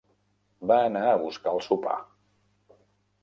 Va 0.71 0.77
anar 0.85 1.03
a 1.09 1.19
buscar 1.25 1.53
el 1.57 1.61
sopar. 1.65 1.99